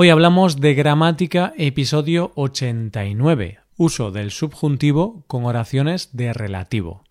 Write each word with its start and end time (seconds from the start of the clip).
Hoy 0.00 0.10
hablamos 0.10 0.60
de 0.60 0.74
gramática 0.74 1.52
episodio 1.56 2.30
89, 2.36 3.58
uso 3.76 4.12
del 4.12 4.30
subjuntivo 4.30 5.24
con 5.26 5.44
oraciones 5.44 6.10
de 6.16 6.32
relativo. 6.32 7.02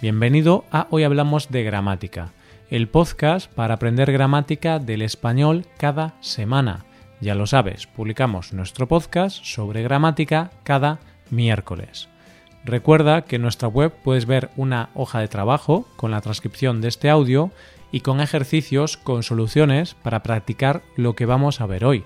Bienvenido 0.00 0.64
a 0.70 0.86
Hoy 0.90 1.02
Hablamos 1.02 1.50
de 1.50 1.64
Gramática, 1.64 2.30
el 2.70 2.86
podcast 2.86 3.52
para 3.52 3.74
aprender 3.74 4.12
gramática 4.12 4.78
del 4.78 5.02
español 5.02 5.66
cada 5.76 6.14
semana. 6.20 6.84
Ya 7.20 7.34
lo 7.34 7.48
sabes, 7.48 7.88
publicamos 7.88 8.52
nuestro 8.52 8.86
podcast 8.86 9.42
sobre 9.44 9.82
gramática 9.82 10.52
cada 10.62 11.00
miércoles. 11.30 12.11
Recuerda 12.64 13.22
que 13.22 13.36
en 13.36 13.42
nuestra 13.42 13.68
web 13.68 13.92
puedes 14.04 14.26
ver 14.26 14.50
una 14.56 14.90
hoja 14.94 15.18
de 15.18 15.28
trabajo 15.28 15.86
con 15.96 16.12
la 16.12 16.20
transcripción 16.20 16.80
de 16.80 16.88
este 16.88 17.10
audio 17.10 17.50
y 17.90 18.00
con 18.00 18.20
ejercicios 18.20 18.96
con 18.96 19.22
soluciones 19.22 19.94
para 19.94 20.22
practicar 20.22 20.82
lo 20.96 21.14
que 21.14 21.26
vamos 21.26 21.60
a 21.60 21.66
ver 21.66 21.84
hoy. 21.84 22.04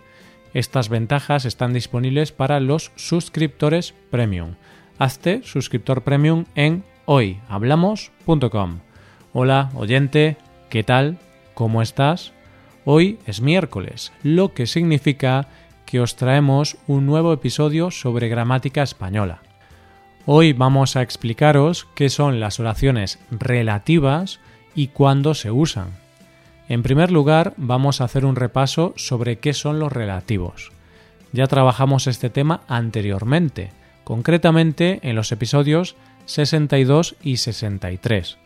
Estas 0.54 0.88
ventajas 0.88 1.44
están 1.44 1.74
disponibles 1.74 2.32
para 2.32 2.60
los 2.60 2.90
suscriptores 2.96 3.94
premium. 4.10 4.54
Hazte 4.98 5.42
suscriptor 5.44 6.02
premium 6.02 6.46
en 6.54 6.84
hoyhablamos.com. 7.04 8.80
Hola, 9.34 9.70
oyente, 9.74 10.38
¿qué 10.70 10.82
tal? 10.82 11.18
¿Cómo 11.52 11.82
estás? 11.82 12.32
Hoy 12.86 13.18
es 13.26 13.42
miércoles, 13.42 14.12
lo 14.22 14.54
que 14.54 14.66
significa 14.66 15.48
que 15.84 16.00
os 16.00 16.16
traemos 16.16 16.78
un 16.86 17.04
nuevo 17.04 17.34
episodio 17.34 17.90
sobre 17.90 18.28
gramática 18.28 18.82
española. 18.82 19.42
Hoy 20.28 20.52
vamos 20.52 20.96
a 20.96 21.02
explicaros 21.02 21.86
qué 21.94 22.10
son 22.10 22.40
las 22.40 22.58
oraciones 22.58 23.20
relativas 23.30 24.40
y 24.74 24.88
cuándo 24.88 25.34
se 25.34 25.52
usan. 25.52 25.90
En 26.68 26.82
primer 26.82 27.12
lugar, 27.12 27.54
vamos 27.56 28.00
a 28.00 28.04
hacer 28.04 28.24
un 28.24 28.34
repaso 28.34 28.92
sobre 28.96 29.38
qué 29.38 29.54
son 29.54 29.78
los 29.78 29.92
relativos. 29.92 30.72
Ya 31.30 31.46
trabajamos 31.46 32.08
este 32.08 32.28
tema 32.28 32.62
anteriormente, 32.66 33.70
concretamente 34.02 34.98
en 35.04 35.14
los 35.14 35.30
episodios 35.30 35.94
62 36.24 37.14
y 37.22 37.36
63. 37.36 38.36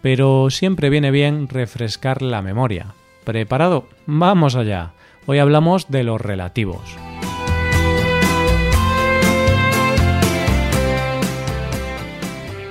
Pero 0.00 0.48
siempre 0.48 0.88
viene 0.88 1.10
bien 1.10 1.46
refrescar 1.50 2.22
la 2.22 2.40
memoria. 2.40 2.94
¿Preparado? 3.24 3.86
Vamos 4.06 4.56
allá. 4.56 4.92
Hoy 5.26 5.40
hablamos 5.40 5.90
de 5.90 6.04
los 6.04 6.22
relativos. 6.22 6.96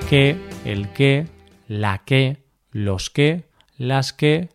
Que, 0.09 0.37
el 0.63 0.93
que, 0.93 1.27
la 1.67 2.03
que, 2.05 2.37
los 2.71 3.09
que, 3.09 3.43
las 3.77 4.13
que, 4.13 4.49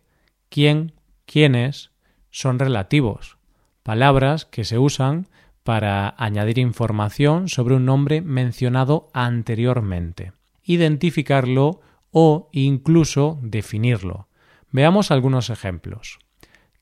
quién, 0.49 0.93
quiénes 1.27 1.91
son 2.31 2.57
relativos, 2.57 3.37
palabras 3.83 4.45
que 4.45 4.65
se 4.65 4.79
usan 4.79 5.27
para 5.61 6.15
añadir 6.17 6.57
información 6.57 7.49
sobre 7.49 7.75
un 7.75 7.85
nombre 7.85 8.21
mencionado 8.21 9.09
anteriormente, 9.13 10.33
identificarlo 10.63 11.81
o 12.09 12.49
incluso 12.51 13.37
definirlo. 13.43 14.27
Veamos 14.71 15.11
algunos 15.11 15.51
ejemplos. 15.51 16.17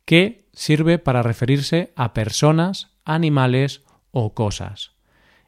¿Qué 0.05 0.45
sirve 0.53 0.97
para 0.97 1.23
referirse 1.23 1.92
a 1.97 2.14
personas, 2.14 2.94
animales 3.03 3.83
o 4.11 4.33
cosas? 4.33 4.94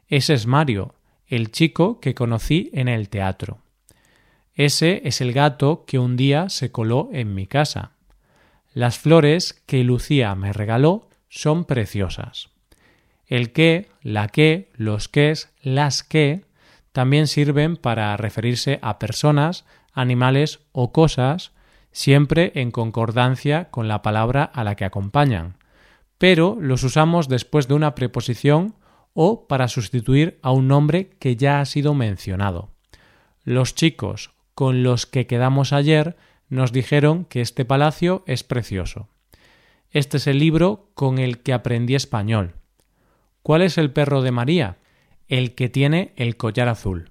Ese 0.08 0.34
es 0.34 0.46
Mario, 0.46 0.94
el 1.26 1.50
chico 1.50 2.00
que 2.00 2.14
conocí 2.14 2.70
en 2.72 2.88
el 2.88 3.08
teatro. 3.08 3.58
Ese 4.54 5.02
es 5.04 5.20
el 5.20 5.32
gato 5.32 5.84
que 5.86 5.98
un 5.98 6.16
día 6.16 6.48
se 6.48 6.70
coló 6.70 7.10
en 7.12 7.34
mi 7.34 7.46
casa. 7.46 7.92
Las 8.72 8.98
flores 8.98 9.62
que 9.66 9.82
Lucía 9.84 10.34
me 10.34 10.52
regaló 10.52 11.08
son 11.28 11.64
preciosas. 11.64 12.50
El 13.26 13.52
que, 13.52 13.88
la 14.02 14.28
que, 14.28 14.70
los 14.74 15.08
ques, 15.08 15.50
las 15.62 16.02
que 16.02 16.44
también 16.92 17.26
sirven 17.26 17.76
para 17.76 18.16
referirse 18.16 18.78
a 18.82 18.98
personas, 18.98 19.64
animales 19.92 20.60
o 20.72 20.92
cosas, 20.92 21.52
siempre 21.90 22.52
en 22.54 22.70
concordancia 22.70 23.70
con 23.70 23.88
la 23.88 24.02
palabra 24.02 24.44
a 24.44 24.62
la 24.62 24.76
que 24.76 24.84
acompañan, 24.84 25.56
pero 26.18 26.56
los 26.60 26.82
usamos 26.84 27.28
después 27.28 27.66
de 27.68 27.74
una 27.74 27.94
preposición 27.94 28.74
o 29.14 29.46
para 29.46 29.68
sustituir 29.68 30.38
a 30.42 30.50
un 30.50 30.68
nombre 30.68 31.10
que 31.18 31.36
ya 31.36 31.60
ha 31.60 31.64
sido 31.64 31.94
mencionado. 31.94 32.70
Los 33.44 33.74
chicos 33.74 34.32
con 34.54 34.82
los 34.82 35.06
que 35.06 35.26
quedamos 35.26 35.72
ayer 35.72 36.16
nos 36.48 36.72
dijeron 36.72 37.24
que 37.24 37.40
este 37.40 37.64
palacio 37.64 38.24
es 38.26 38.42
precioso. 38.42 39.08
Este 39.90 40.18
es 40.18 40.26
el 40.26 40.38
libro 40.38 40.90
con 40.94 41.18
el 41.18 41.38
que 41.38 41.52
aprendí 41.52 41.94
español. 41.94 42.56
¿Cuál 43.42 43.62
es 43.62 43.78
el 43.78 43.92
perro 43.92 44.22
de 44.22 44.32
María? 44.32 44.78
El 45.28 45.54
que 45.54 45.68
tiene 45.68 46.12
el 46.16 46.36
collar 46.36 46.68
azul. 46.68 47.10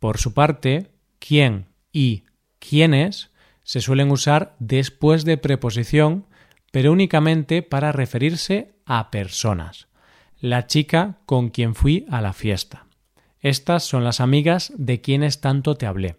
Por 0.00 0.18
su 0.18 0.34
parte, 0.34 0.90
quién 1.18 1.66
y 1.92 2.24
quiénes 2.58 3.30
se 3.62 3.80
suelen 3.80 4.10
usar 4.10 4.56
después 4.58 5.24
de 5.24 5.36
preposición, 5.36 6.26
pero 6.72 6.90
únicamente 6.92 7.62
para 7.62 7.92
referirse 7.92 8.74
a 8.86 9.10
personas 9.10 9.87
la 10.40 10.66
chica 10.66 11.18
con 11.26 11.48
quien 11.48 11.74
fui 11.74 12.06
a 12.10 12.20
la 12.20 12.32
fiesta. 12.32 12.86
Estas 13.40 13.84
son 13.84 14.04
las 14.04 14.20
amigas 14.20 14.72
de 14.76 15.00
quienes 15.00 15.40
tanto 15.40 15.74
te 15.76 15.86
hablé. 15.86 16.16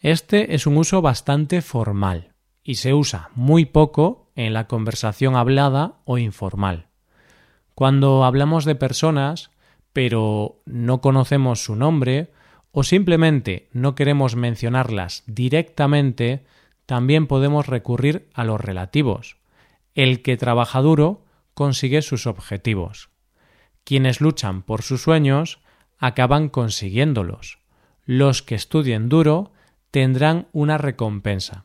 Este 0.00 0.54
es 0.54 0.66
un 0.66 0.76
uso 0.76 1.02
bastante 1.02 1.62
formal 1.62 2.32
y 2.62 2.76
se 2.76 2.94
usa 2.94 3.30
muy 3.34 3.64
poco 3.64 4.30
en 4.36 4.52
la 4.52 4.66
conversación 4.66 5.36
hablada 5.36 6.00
o 6.04 6.18
informal. 6.18 6.86
Cuando 7.74 8.24
hablamos 8.24 8.64
de 8.64 8.74
personas, 8.74 9.50
pero 9.92 10.62
no 10.64 11.00
conocemos 11.00 11.64
su 11.64 11.76
nombre 11.76 12.32
o 12.72 12.84
simplemente 12.84 13.68
no 13.72 13.94
queremos 13.94 14.36
mencionarlas 14.36 15.24
directamente, 15.26 16.44
también 16.86 17.26
podemos 17.26 17.66
recurrir 17.66 18.28
a 18.32 18.44
los 18.44 18.60
relativos. 18.60 19.38
El 19.94 20.22
que 20.22 20.36
trabaja 20.36 20.80
duro 20.80 21.24
consigue 21.54 22.02
sus 22.02 22.26
objetivos. 22.26 23.10
Quienes 23.84 24.20
luchan 24.20 24.62
por 24.62 24.82
sus 24.82 25.02
sueños 25.02 25.60
acaban 25.98 26.48
consiguiéndolos. 26.48 27.58
Los 28.04 28.42
que 28.42 28.54
estudien 28.54 29.08
duro 29.08 29.52
tendrán 29.90 30.48
una 30.52 30.78
recompensa. 30.78 31.64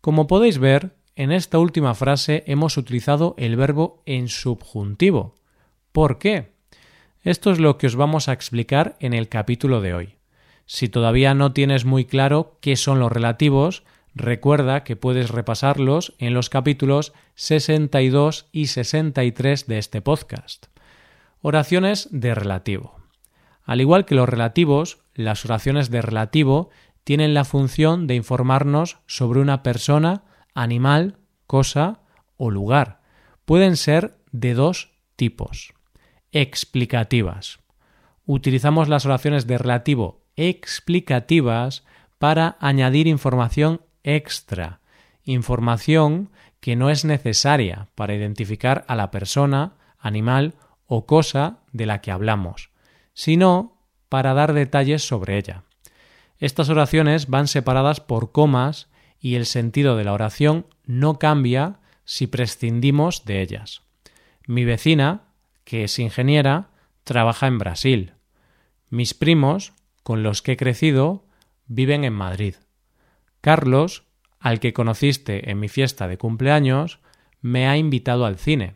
Como 0.00 0.26
podéis 0.26 0.58
ver, 0.58 0.96
en 1.16 1.32
esta 1.32 1.58
última 1.58 1.94
frase 1.94 2.44
hemos 2.46 2.76
utilizado 2.76 3.34
el 3.38 3.56
verbo 3.56 4.02
en 4.06 4.28
subjuntivo. 4.28 5.34
¿Por 5.92 6.18
qué? 6.18 6.52
Esto 7.22 7.50
es 7.50 7.58
lo 7.58 7.78
que 7.78 7.86
os 7.86 7.96
vamos 7.96 8.28
a 8.28 8.32
explicar 8.32 8.96
en 9.00 9.14
el 9.14 9.28
capítulo 9.28 9.80
de 9.80 9.94
hoy. 9.94 10.16
Si 10.66 10.88
todavía 10.88 11.34
no 11.34 11.52
tienes 11.52 11.84
muy 11.84 12.04
claro 12.04 12.58
qué 12.60 12.76
son 12.76 13.00
los 13.00 13.10
relativos, 13.10 13.82
recuerda 14.14 14.84
que 14.84 14.96
puedes 14.96 15.30
repasarlos 15.30 16.14
en 16.18 16.34
los 16.34 16.50
capítulos 16.50 17.12
62 17.34 18.46
y 18.52 18.66
63 18.66 19.66
de 19.66 19.78
este 19.78 20.02
podcast. 20.02 20.66
Oraciones 21.48 22.08
de 22.10 22.34
relativo. 22.34 22.96
Al 23.62 23.80
igual 23.80 24.04
que 24.04 24.16
los 24.16 24.28
relativos, 24.28 24.98
las 25.14 25.44
oraciones 25.44 25.90
de 25.90 26.02
relativo 26.02 26.70
tienen 27.04 27.34
la 27.34 27.44
función 27.44 28.08
de 28.08 28.16
informarnos 28.16 28.98
sobre 29.06 29.38
una 29.38 29.62
persona, 29.62 30.24
animal, 30.54 31.18
cosa 31.46 32.00
o 32.36 32.50
lugar. 32.50 33.00
Pueden 33.44 33.76
ser 33.76 34.18
de 34.32 34.54
dos 34.54 34.90
tipos. 35.14 35.72
Explicativas. 36.32 37.60
Utilizamos 38.24 38.88
las 38.88 39.06
oraciones 39.06 39.46
de 39.46 39.56
relativo 39.56 40.24
explicativas 40.34 41.84
para 42.18 42.56
añadir 42.58 43.06
información 43.06 43.82
extra, 44.02 44.80
información 45.22 46.32
que 46.58 46.74
no 46.74 46.90
es 46.90 47.04
necesaria 47.04 47.86
para 47.94 48.16
identificar 48.16 48.84
a 48.88 48.96
la 48.96 49.12
persona, 49.12 49.74
animal 50.00 50.54
o 50.86 51.06
cosa 51.06 51.60
de 51.72 51.86
la 51.86 52.00
que 52.00 52.10
hablamos, 52.10 52.70
sino 53.14 53.76
para 54.08 54.34
dar 54.34 54.52
detalles 54.52 55.06
sobre 55.06 55.36
ella. 55.38 55.64
Estas 56.38 56.68
oraciones 56.68 57.28
van 57.28 57.48
separadas 57.48 58.00
por 58.00 58.32
comas 58.32 58.88
y 59.20 59.34
el 59.34 59.46
sentido 59.46 59.96
de 59.96 60.04
la 60.04 60.12
oración 60.12 60.66
no 60.84 61.18
cambia 61.18 61.80
si 62.04 62.26
prescindimos 62.26 63.24
de 63.24 63.42
ellas. 63.42 63.82
Mi 64.46 64.64
vecina, 64.64 65.24
que 65.64 65.84
es 65.84 65.98
ingeniera, 65.98 66.70
trabaja 67.04 67.46
en 67.46 67.58
Brasil. 67.58 68.12
Mis 68.90 69.14
primos, 69.14 69.72
con 70.02 70.22
los 70.22 70.42
que 70.42 70.52
he 70.52 70.56
crecido, 70.56 71.24
viven 71.66 72.04
en 72.04 72.12
Madrid. 72.12 72.54
Carlos, 73.40 74.04
al 74.38 74.60
que 74.60 74.72
conociste 74.72 75.50
en 75.50 75.58
mi 75.58 75.68
fiesta 75.68 76.06
de 76.06 76.18
cumpleaños, 76.18 77.00
me 77.40 77.66
ha 77.66 77.76
invitado 77.76 78.26
al 78.26 78.38
cine. 78.38 78.74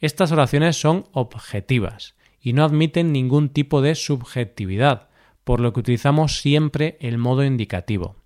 Estas 0.00 0.30
oraciones 0.30 0.80
son 0.80 1.06
objetivas 1.12 2.14
y 2.40 2.52
no 2.52 2.64
admiten 2.64 3.12
ningún 3.12 3.48
tipo 3.48 3.82
de 3.82 3.94
subjetividad, 3.94 5.08
por 5.42 5.60
lo 5.60 5.72
que 5.72 5.80
utilizamos 5.80 6.40
siempre 6.40 6.96
el 7.00 7.18
modo 7.18 7.44
indicativo. 7.44 8.16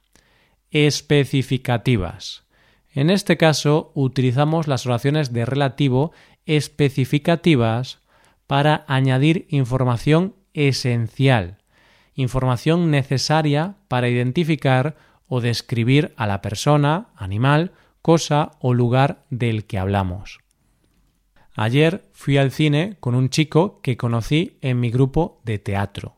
Especificativas. 0.71 2.45
En 2.95 3.09
este 3.09 3.39
caso 3.39 3.91
utilizamos 3.95 4.69
las 4.69 4.87
oraciones 4.87 5.33
de 5.33 5.47
relativo 5.47 6.13
especificativas 6.45 8.01
para 8.47 8.85
añadir 8.87 9.47
información 9.49 10.35
esencial, 10.53 11.57
información 12.15 12.91
necesaria 12.91 13.77
para 13.89 14.11
identificar 14.11 14.97
o 15.27 15.41
describir 15.41 16.13
a 16.17 16.27
la 16.27 16.43
persona, 16.43 17.09
animal, 17.17 17.73
cosa 18.03 18.51
o 18.61 18.75
lugar 18.75 19.25
del 19.31 19.65
que 19.65 19.79
hablamos. 19.79 20.42
Ayer 21.55 22.09
fui 22.13 22.39
al 22.39 22.51
cine 22.51 22.97
con 23.01 23.15
un 23.15 23.29
chico 23.29 23.81
que 23.83 23.97
conocí 23.97 24.59
en 24.63 24.81
mi 24.81 24.91
grupo 24.91 25.41
de 25.45 25.59
teatro. 25.59 26.17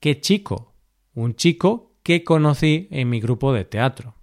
¿Qué 0.00 0.20
chico? 0.20 0.72
Un 1.14 1.34
chico 1.34 1.92
que 2.02 2.24
conocí 2.24 2.88
en 2.90 3.10
mi 3.10 3.20
grupo 3.20 3.52
de 3.52 3.64
teatro. 3.64 4.14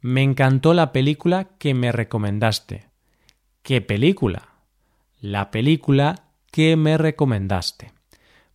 Me 0.00 0.22
encantó 0.22 0.74
la 0.74 0.92
película 0.92 1.48
que 1.58 1.74
me 1.74 1.90
recomendaste. 1.90 2.88
¿Qué 3.62 3.80
película? 3.80 4.48
La 5.20 5.50
película 5.50 6.26
que 6.50 6.76
me 6.76 6.98
recomendaste. 6.98 7.92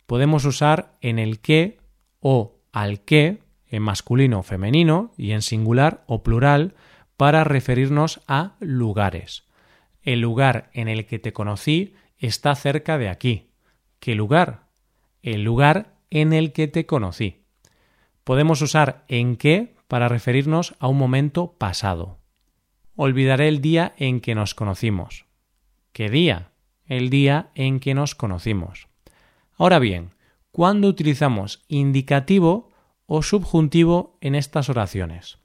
Podemos 0.06 0.44
usar 0.44 0.96
en 1.00 1.18
el 1.18 1.40
que 1.40 1.78
o 2.20 2.60
al 2.70 3.00
que 3.00 3.42
en 3.66 3.82
masculino 3.82 4.40
o 4.40 4.42
femenino 4.42 5.12
y 5.16 5.32
en 5.32 5.42
singular 5.42 6.04
o 6.06 6.22
plural 6.22 6.74
para 7.16 7.44
referirnos 7.44 8.20
a 8.28 8.56
lugares. 8.60 9.47
El 10.02 10.20
lugar 10.20 10.70
en 10.72 10.88
el 10.88 11.06
que 11.06 11.18
te 11.18 11.32
conocí 11.32 11.94
está 12.18 12.54
cerca 12.54 12.98
de 12.98 13.08
aquí. 13.08 13.50
¿Qué 14.00 14.14
lugar? 14.14 14.68
El 15.22 15.44
lugar 15.44 15.98
en 16.10 16.32
el 16.32 16.52
que 16.52 16.68
te 16.68 16.86
conocí. 16.86 17.42
Podemos 18.24 18.62
usar 18.62 19.04
en 19.08 19.36
qué 19.36 19.74
para 19.88 20.08
referirnos 20.08 20.74
a 20.78 20.88
un 20.88 20.98
momento 20.98 21.54
pasado. 21.58 22.18
Olvidaré 22.94 23.48
el 23.48 23.60
día 23.60 23.94
en 23.96 24.20
que 24.20 24.34
nos 24.34 24.54
conocimos. 24.54 25.24
¿Qué 25.92 26.10
día? 26.10 26.50
El 26.86 27.10
día 27.10 27.50
en 27.54 27.80
que 27.80 27.94
nos 27.94 28.14
conocimos. 28.14 28.88
Ahora 29.56 29.78
bien, 29.78 30.10
¿cuándo 30.52 30.88
utilizamos 30.88 31.64
indicativo 31.68 32.70
o 33.06 33.22
subjuntivo 33.22 34.16
en 34.20 34.34
estas 34.34 34.68
oraciones? 34.68 35.38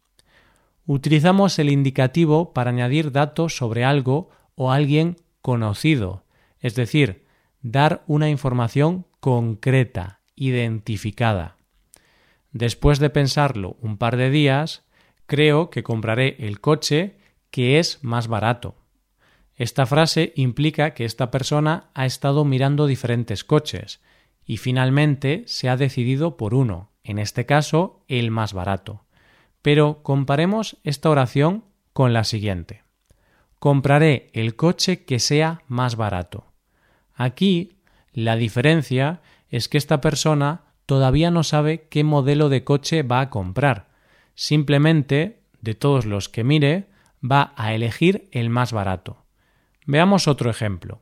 Utilizamos 0.86 1.58
el 1.60 1.70
indicativo 1.70 2.54
para 2.54 2.72
añadir 2.72 3.12
datos 3.12 3.56
sobre 3.56 3.86
algo 3.86 4.30
o 4.56 4.72
alguien 4.72 5.18
conocido, 5.42 6.24
es 6.60 6.76
decir, 6.76 7.26
dar 7.62 8.04
una 8.08 8.30
información 8.30 9.06
concreta, 9.20 10.22
identificada. 10.36 11.58
Después 12.52 13.00
de 13.00 13.10
pensarlo 13.10 13.78
un 13.82 13.98
par 13.98 14.18
de 14.18 14.30
días, 14.30 14.84
creo 15.26 15.70
que 15.70 15.84
compraré 15.84 16.36
el 16.40 16.60
coche 16.60 17.18
que 17.50 17.80
es 17.80 18.04
más 18.04 18.28
barato. 18.28 18.76
Esta 19.56 19.86
frase 19.86 20.34
implica 20.36 20.94
que 20.94 21.06
esta 21.06 21.32
persona 21.32 21.90
ha 21.94 22.06
estado 22.06 22.46
mirando 22.46 22.88
diferentes 22.88 23.44
coches 23.44 24.02
y 24.46 24.58
finalmente 24.58 25.44
se 25.48 25.70
ha 25.70 25.78
decidido 25.78 26.38
por 26.38 26.54
uno, 26.54 26.92
en 27.04 27.20
este 27.20 27.46
caso 27.46 28.04
el 28.08 28.32
más 28.32 28.54
barato. 28.54 29.06
Pero 29.62 30.04
comparemos 30.04 30.78
esta 30.84 31.10
oración 31.10 31.64
con 31.94 32.14
la 32.14 32.24
siguiente. 32.24 32.82
Compraré 33.63 34.30
el 34.33 34.57
coche 34.57 35.06
que 35.06 35.19
sea 35.19 35.62
más 35.69 35.95
barato. 35.95 36.51
Aquí 37.15 37.77
la 38.12 38.36
diferencia 38.36 39.21
es 39.48 39.69
que 39.69 39.77
esta 39.77 40.01
persona 40.01 40.65
todavía 40.86 41.31
no 41.31 41.44
sabe 41.44 41.88
qué 41.88 42.04
modelo 42.04 42.50
de 42.50 42.65
coche 42.65 43.04
va 43.04 43.21
a 43.21 43.30
comprar. 43.30 43.88
Simplemente, 44.36 45.44
de 45.62 45.75
todos 45.75 46.06
los 46.06 46.27
que 46.27 46.44
mire, 46.44 46.89
va 47.24 47.54
a 47.56 47.74
elegir 47.74 48.27
el 48.33 48.50
más 48.50 48.74
barato. 48.74 49.24
Veamos 49.86 50.27
otro 50.27 50.50
ejemplo. 50.50 51.01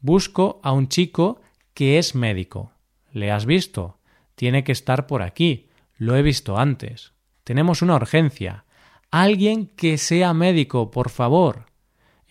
Busco 0.00 0.58
a 0.64 0.72
un 0.72 0.88
chico 0.88 1.40
que 1.72 1.98
es 1.98 2.16
médico. 2.16 2.72
¿Le 3.12 3.30
has 3.30 3.46
visto? 3.46 4.00
Tiene 4.34 4.64
que 4.64 4.72
estar 4.72 5.06
por 5.06 5.22
aquí. 5.22 5.68
Lo 5.98 6.16
he 6.16 6.22
visto 6.22 6.58
antes. 6.58 7.12
Tenemos 7.44 7.80
una 7.80 7.94
urgencia. 7.94 8.64
Alguien 9.12 9.68
que 9.68 9.98
sea 9.98 10.34
médico, 10.34 10.90
por 10.90 11.10
favor. 11.10 11.66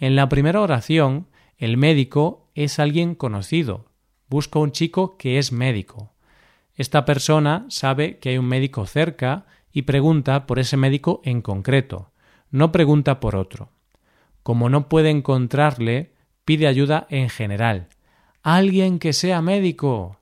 En 0.05 0.15
la 0.15 0.29
primera 0.29 0.61
oración, 0.61 1.25
el 1.57 1.77
médico 1.77 2.51
es 2.53 2.77
alguien 2.77 3.15
conocido. 3.15 3.85
Busco 4.29 4.59
un 4.59 4.71
chico 4.71 5.17
que 5.17 5.39
es 5.39 5.51
médico. 5.51 6.13
Esta 6.75 7.05
persona 7.05 7.65
sabe 7.69 8.19
que 8.19 8.29
hay 8.29 8.37
un 8.37 8.45
médico 8.45 8.85
cerca 8.85 9.47
y 9.71 9.81
pregunta 9.81 10.45
por 10.45 10.59
ese 10.59 10.77
médico 10.77 11.21
en 11.23 11.41
concreto, 11.41 12.11
no 12.51 12.71
pregunta 12.71 13.19
por 13.19 13.35
otro. 13.35 13.71
Como 14.43 14.69
no 14.69 14.89
puede 14.89 15.09
encontrarle, 15.09 16.13
pide 16.45 16.67
ayuda 16.67 17.07
en 17.09 17.29
general. 17.29 17.87
Alguien 18.43 18.99
que 18.99 19.11
sea 19.11 19.41
médico. 19.41 20.19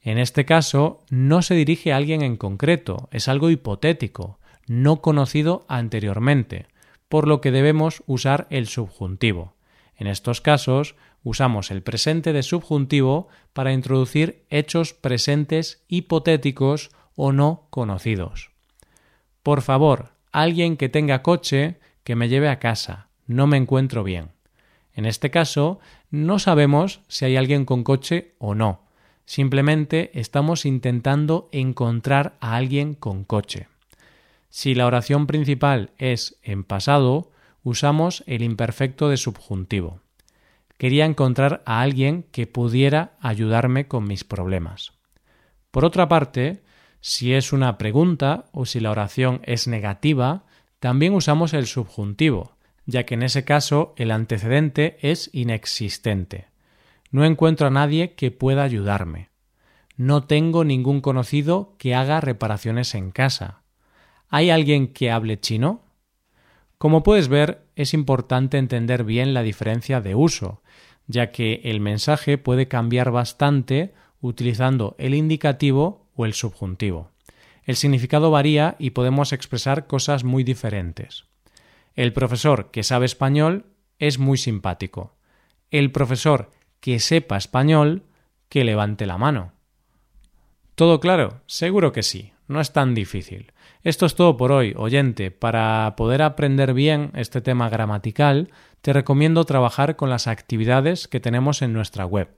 En 0.00 0.16
este 0.16 0.46
caso, 0.46 1.04
no 1.10 1.42
se 1.42 1.54
dirige 1.54 1.92
a 1.92 1.98
alguien 1.98 2.22
en 2.22 2.38
concreto, 2.38 3.10
es 3.12 3.28
algo 3.28 3.50
hipotético, 3.50 4.38
no 4.66 5.02
conocido 5.02 5.66
anteriormente, 5.68 6.64
por 7.08 7.26
lo 7.26 7.40
que 7.40 7.50
debemos 7.50 8.02
usar 8.06 8.46
el 8.50 8.66
subjuntivo. 8.66 9.54
En 9.96 10.06
estos 10.06 10.40
casos, 10.40 10.94
usamos 11.22 11.70
el 11.70 11.82
presente 11.82 12.32
de 12.32 12.42
subjuntivo 12.42 13.28
para 13.52 13.72
introducir 13.72 14.44
hechos 14.50 14.94
presentes 14.94 15.82
hipotéticos 15.88 16.90
o 17.16 17.32
no 17.32 17.66
conocidos. 17.70 18.50
Por 19.42 19.62
favor, 19.62 20.12
alguien 20.30 20.76
que 20.76 20.88
tenga 20.88 21.22
coche 21.22 21.78
que 22.04 22.14
me 22.14 22.28
lleve 22.28 22.48
a 22.48 22.58
casa. 22.58 23.08
No 23.26 23.46
me 23.46 23.56
encuentro 23.56 24.04
bien. 24.04 24.30
En 24.94 25.04
este 25.04 25.30
caso, 25.30 25.80
no 26.10 26.38
sabemos 26.38 27.00
si 27.08 27.24
hay 27.24 27.36
alguien 27.36 27.64
con 27.64 27.84
coche 27.84 28.34
o 28.38 28.54
no. 28.54 28.82
Simplemente 29.26 30.10
estamos 30.14 30.64
intentando 30.64 31.48
encontrar 31.52 32.36
a 32.40 32.56
alguien 32.56 32.94
con 32.94 33.24
coche. 33.24 33.68
Si 34.50 34.74
la 34.74 34.86
oración 34.86 35.26
principal 35.26 35.90
es 35.98 36.38
en 36.42 36.64
pasado, 36.64 37.30
usamos 37.62 38.24
el 38.26 38.42
imperfecto 38.42 39.08
de 39.08 39.16
subjuntivo. 39.16 40.00
Quería 40.78 41.04
encontrar 41.04 41.62
a 41.66 41.80
alguien 41.80 42.24
que 42.30 42.46
pudiera 42.46 43.16
ayudarme 43.20 43.88
con 43.88 44.06
mis 44.06 44.24
problemas. 44.24 44.92
Por 45.70 45.84
otra 45.84 46.08
parte, 46.08 46.62
si 47.00 47.34
es 47.34 47.52
una 47.52 47.78
pregunta 47.78 48.46
o 48.52 48.64
si 48.64 48.80
la 48.80 48.90
oración 48.90 49.40
es 49.44 49.68
negativa, 49.68 50.44
también 50.78 51.14
usamos 51.14 51.52
el 51.52 51.66
subjuntivo, 51.66 52.56
ya 52.86 53.04
que 53.04 53.14
en 53.14 53.22
ese 53.22 53.44
caso 53.44 53.92
el 53.96 54.10
antecedente 54.10 54.98
es 55.02 55.30
inexistente. 55.32 56.46
No 57.10 57.24
encuentro 57.24 57.66
a 57.66 57.70
nadie 57.70 58.14
que 58.14 58.30
pueda 58.30 58.62
ayudarme. 58.62 59.30
No 59.96 60.24
tengo 60.24 60.64
ningún 60.64 61.00
conocido 61.00 61.74
que 61.78 61.94
haga 61.94 62.20
reparaciones 62.20 62.94
en 62.94 63.10
casa. 63.10 63.62
¿Hay 64.28 64.50
alguien 64.50 64.88
que 64.88 65.10
hable 65.10 65.40
chino? 65.40 65.82
Como 66.76 67.02
puedes 67.02 67.28
ver, 67.28 67.66
es 67.76 67.94
importante 67.94 68.58
entender 68.58 69.04
bien 69.04 69.34
la 69.34 69.42
diferencia 69.42 70.00
de 70.00 70.14
uso, 70.14 70.62
ya 71.06 71.32
que 71.32 71.62
el 71.64 71.80
mensaje 71.80 72.38
puede 72.38 72.68
cambiar 72.68 73.10
bastante 73.10 73.94
utilizando 74.20 74.94
el 74.98 75.14
indicativo 75.14 76.06
o 76.14 76.26
el 76.26 76.34
subjuntivo. 76.34 77.10
El 77.64 77.76
significado 77.76 78.30
varía 78.30 78.76
y 78.78 78.90
podemos 78.90 79.32
expresar 79.32 79.86
cosas 79.86 80.24
muy 80.24 80.44
diferentes. 80.44 81.24
El 81.94 82.12
profesor 82.12 82.70
que 82.70 82.82
sabe 82.82 83.06
español 83.06 83.66
es 83.98 84.18
muy 84.18 84.38
simpático. 84.38 85.16
El 85.70 85.90
profesor 85.90 86.50
que 86.80 87.00
sepa 87.00 87.36
español, 87.36 88.04
que 88.48 88.64
levante 88.64 89.06
la 89.06 89.18
mano. 89.18 89.52
¿Todo 90.74 91.00
claro? 91.00 91.42
Seguro 91.46 91.92
que 91.92 92.02
sí, 92.02 92.32
no 92.48 92.60
es 92.60 92.72
tan 92.72 92.94
difícil. 92.94 93.52
Esto 93.82 94.06
es 94.06 94.14
todo 94.14 94.36
por 94.36 94.52
hoy, 94.52 94.74
oyente. 94.76 95.30
Para 95.30 95.94
poder 95.96 96.22
aprender 96.22 96.74
bien 96.74 97.12
este 97.14 97.40
tema 97.40 97.68
gramatical, 97.68 98.50
te 98.80 98.92
recomiendo 98.92 99.44
trabajar 99.44 99.96
con 99.96 100.10
las 100.10 100.26
actividades 100.26 101.08
que 101.08 101.20
tenemos 101.20 101.62
en 101.62 101.72
nuestra 101.72 102.04
web. 102.04 102.36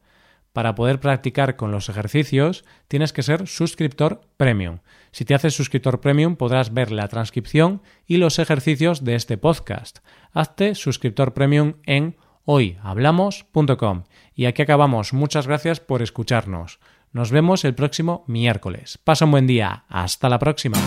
Para 0.52 0.74
poder 0.74 0.98
practicar 0.98 1.54
con 1.54 1.70
los 1.70 1.88
ejercicios, 1.88 2.64
tienes 2.88 3.12
que 3.12 3.22
ser 3.22 3.46
suscriptor 3.46 4.22
premium. 4.36 4.78
Si 5.12 5.24
te 5.24 5.34
haces 5.34 5.54
suscriptor 5.54 6.00
premium, 6.00 6.34
podrás 6.34 6.74
ver 6.74 6.90
la 6.90 7.06
transcripción 7.06 7.82
y 8.04 8.16
los 8.16 8.40
ejercicios 8.40 9.04
de 9.04 9.14
este 9.14 9.38
podcast. 9.38 10.00
Hazte 10.32 10.74
suscriptor 10.74 11.34
premium 11.34 11.74
en 11.86 12.16
hoyhablamos.com. 12.46 14.04
Y 14.34 14.46
aquí 14.46 14.62
acabamos. 14.62 15.12
Muchas 15.12 15.46
gracias 15.46 15.78
por 15.78 16.02
escucharnos. 16.02 16.80
Nos 17.12 17.30
vemos 17.30 17.64
el 17.64 17.74
próximo 17.74 18.24
miércoles. 18.28 18.98
Pasa 19.02 19.24
un 19.24 19.32
buen 19.32 19.46
día. 19.46 19.84
Hasta 19.88 20.28
la 20.28 20.38
próxima. 20.38 20.78